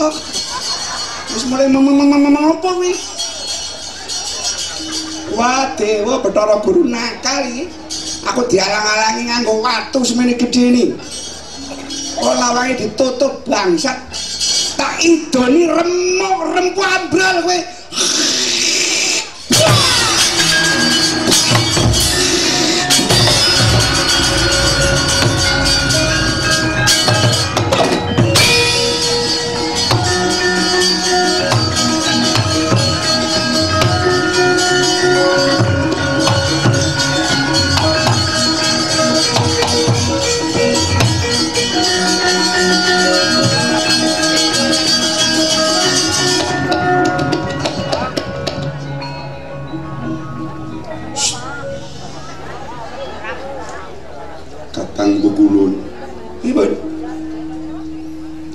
[0.00, 0.14] kok.
[1.30, 1.68] Wis mulai
[2.64, 2.92] kuwi?
[5.36, 7.68] Wah, dewa Bathara Guru nakal iki.
[8.26, 10.84] Aku dialang-alangi nganggo watu semene gedhe ini.
[12.20, 13.96] Oh lawange ditutup bangsat.
[14.76, 17.58] Tak idoni remuk rempu ambrol kowe.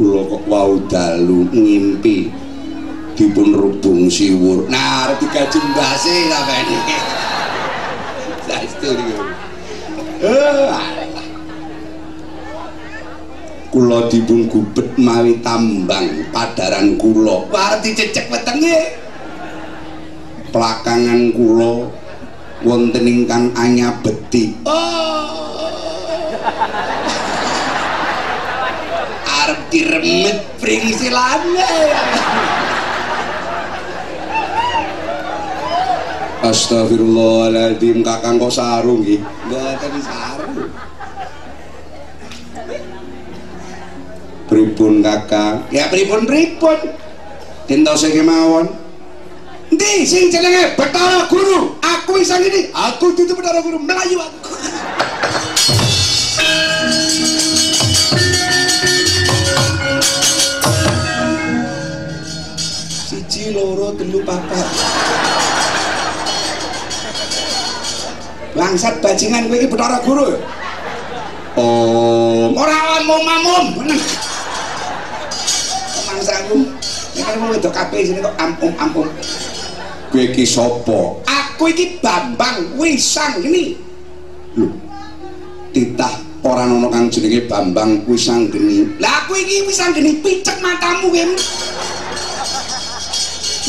[0.00, 2.32] Kula kok wau dalu ngimpi
[3.12, 4.64] dipun rubung siwur.
[4.72, 6.96] Nah, arep digaji mbase sampeyan iki.
[8.48, 8.96] Saestu.
[13.68, 17.44] Kula dipun gubet mawi tambang padaran kula.
[17.52, 18.96] Wah, dicecek wetenge.
[20.48, 21.92] Pelakangan kula
[22.64, 24.64] wonten ingkang anyabeti.
[24.64, 25.20] Oh.
[29.50, 31.74] Arep diremet pringsilane.
[36.46, 39.18] Astagfirullahaladzim kakang kok sarung nggih.
[39.18, 40.70] Mboten sarung.
[44.46, 45.66] Pripun kakang?
[45.74, 46.78] Ya pripun pripun?
[47.66, 48.70] Dintose kemawon.
[49.74, 51.74] Endi sing jenenge Bathara Guru?
[51.82, 52.70] Aku isang ini.
[52.70, 54.39] Aku dudu Bathara Guru Melayu aku.
[63.50, 64.66] Loro telu papat.
[68.54, 70.38] Bangsat bajingan kowe iki Bathara Guru.
[71.58, 73.66] Oh, ora omong mamum.
[76.06, 76.58] Mangsaku.
[77.10, 79.10] Nek kan wong wedok kabeh sini kok ampung-ampung.
[80.10, 81.18] Kowe iki sapa?
[81.26, 83.74] Aku iki Bambang Wisang ini.
[84.54, 84.70] Lho.
[85.70, 86.14] Titah
[86.46, 88.98] ora ana kang jenenge Bambang Wisanggeni.
[88.98, 91.24] Lah aku iki Wisanggeni picek matamu kowe.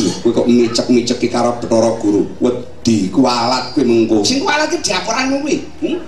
[0.00, 2.24] Lho, kowe kok micek-miceki karo Bathara Guru.
[2.40, 4.24] Wedi kualat kowe mengko.
[4.24, 5.56] Sing kualat iki diaporanmu kuwi.
[5.84, 5.98] Hmm?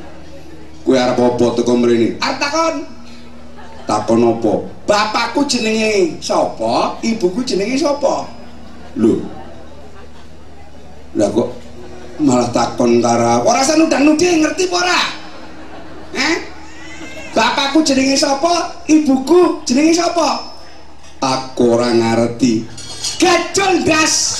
[0.82, 2.16] Kowe arep apa teko mrene?
[2.18, 2.76] Arep takon.
[3.84, 4.52] Takon apa?
[4.88, 6.96] Bapakku jenenge sapa?
[7.04, 8.26] Ibuku jenenge sapa?
[8.96, 9.20] Lho.
[11.12, 11.48] Lah kok
[12.22, 15.00] malah takon karo ora usah nudan-nudi ngerti apa ora?
[16.16, 16.34] Eh?
[17.36, 18.84] Bapakku jenenge sapa?
[18.88, 20.50] Ibuku jenenge sapa?
[21.22, 22.81] Aku ora ngerti.
[23.02, 24.38] Gajol das.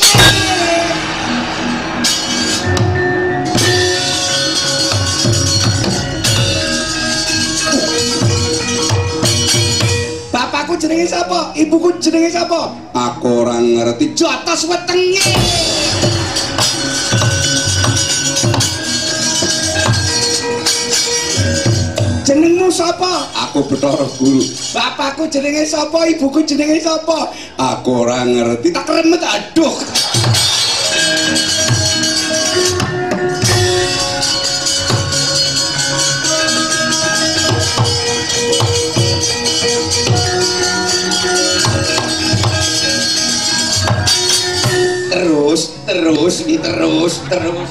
[10.31, 11.51] Bapakku jenenge sapa?
[11.59, 12.71] Ibuku jenenge sapa?
[12.95, 14.15] Aku ora ngerti.
[14.15, 15.19] Jotos wetenge.
[22.73, 23.29] Sapa?
[23.47, 24.41] Aku Bathara Guru.
[24.73, 26.09] Bapakku jenenge sapa?
[26.09, 27.29] Ibuku jenenge sapa?
[27.61, 28.73] Aku ora ngerti.
[28.73, 29.77] Tak remet aduh.
[45.13, 47.71] Terus, terus, terus, terus.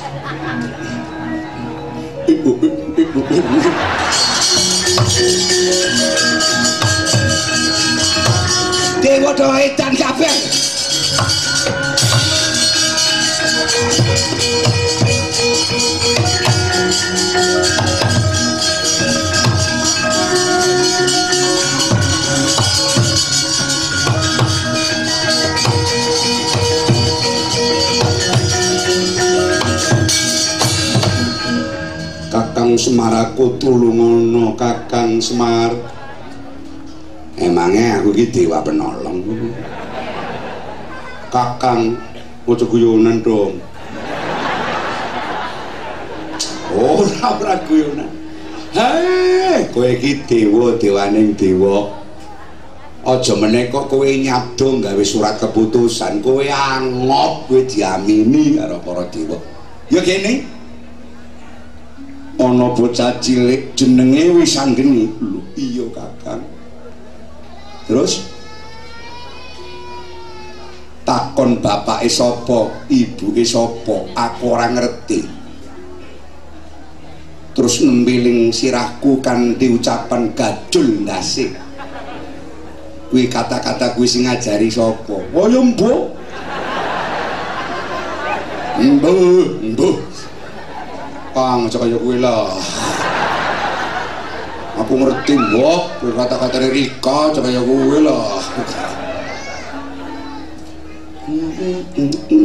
[9.02, 10.36] Dewa do edan kabeh.
[16.42, 17.71] Kakang
[32.82, 35.70] Semaraku tulungono Kakang Semar.
[37.38, 39.22] Emangnya aku iki dewa penolong.
[41.30, 41.94] Kakang
[42.50, 43.62] ojo guyonan dong.
[46.74, 48.10] Ora ora guyonan.
[48.74, 52.02] Hei, kowe iki dewa dewaning dewa.
[53.06, 59.38] Aja meneh kok kowe nyabdo gawe surat keputusan, kowe angop kowe diamini karo para dewa.
[59.94, 60.61] Ya kene.
[62.42, 65.06] ana bocah cilik jenenge Wisanggeni.
[65.22, 66.42] Lho, iya Kakang.
[67.86, 68.26] Terus
[71.06, 75.22] takon bapake sapa, ibuke sapa, aku ora ngerti.
[77.52, 81.52] Terus nembeling sirahku kanthi ucapan gajul ndase.
[83.12, 85.20] Kuwi kata-kata kuwi sing ngajari sapa?
[85.36, 86.16] Oh, yo mbuh.
[88.80, 89.61] Mbuh.
[91.32, 92.52] pang aja kaya kuwi lah.
[94.84, 96.04] Aku ngerti mbok.
[96.04, 98.40] Gue kata-katane Rika aja kaya gue lah.
[101.32, 102.36] Thank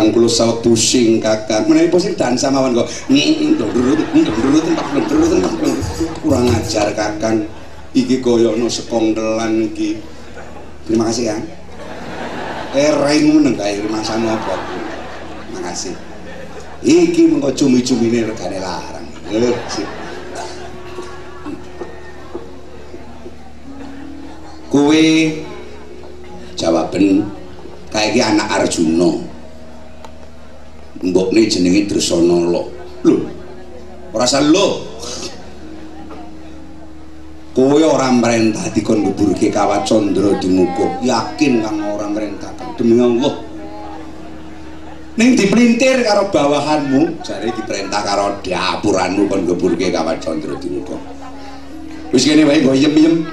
[0.06, 2.86] Kakang kula sawo pusing kakang menawi pusing dan samawan kok
[6.22, 7.50] kurang ajar kakang
[7.90, 9.98] iki kaya ana sekongdelan iki.
[10.86, 11.42] Terima kasih kan
[12.78, 14.54] eh raimu neng kae masane apa?
[15.50, 15.94] Terima kasih.
[16.86, 19.06] Iki mengko cumi-cumine regane larang.
[19.34, 19.50] Eh
[24.70, 25.02] kowe
[26.54, 27.26] jawaben
[27.90, 29.25] kayak iki anak Arjuna
[31.10, 32.62] mbokne jenenge Dresana lho
[33.06, 33.16] lho
[34.16, 34.66] ora lho.
[37.56, 43.32] Kowe ora mrentah dikon ngeburke kawat Candra dimuka yakin kang ora mrentahkan demi Allah.
[45.16, 51.00] Ning dipelintir karo bawahanmu jare diperintah karo diapuranmu kon ngeburke kawat Candra dimuka
[52.12, 53.24] wis kene wae go yem-yem.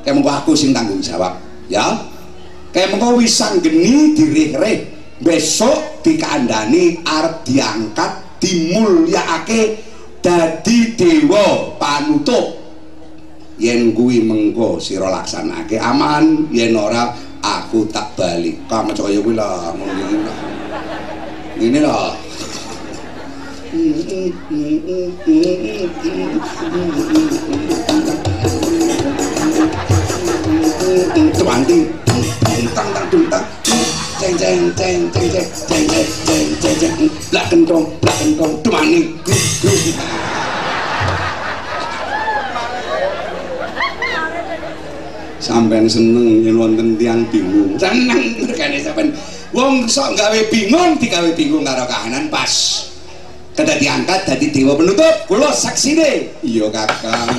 [0.00, 1.36] Kaya mengko aku sing tanggung jawab.
[1.68, 1.84] Ya?
[2.72, 9.80] Kaya mengko wisang geni dirih-rih besok dikandani arep diangkat dimulyakake
[10.20, 12.64] dadi dewa panutup.
[13.56, 18.68] Yen kuwi mengko sira laksanake aman yen ora aku tak balik.
[18.68, 20.36] Kamu kaya kuwi lah iki lah.
[21.56, 22.12] Ngene lah
[31.36, 31.78] Tuanti,
[32.72, 33.65] tang tang tang
[34.26, 36.94] ceng ceng ceng ceng ceng ceng ceng ceng ceng
[37.30, 39.00] blak kentong blak kentong tumani
[45.38, 47.78] sampean seneng yen wonten tiyang bingung.
[47.78, 49.14] Seneng mergane sampean
[49.54, 52.82] wong sok gawe bingung digawe bingung karo kahanan pas.
[53.54, 55.30] Kada diangkat dadi dewa penutup.
[55.30, 56.34] Kula saksine.
[56.42, 57.38] Iya kakang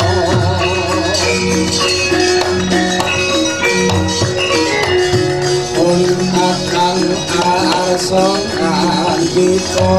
[8.01, 9.93] seorang kita